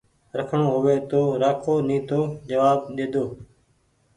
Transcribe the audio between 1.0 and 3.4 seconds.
تو رآکو نيتو جوآب ۮيدو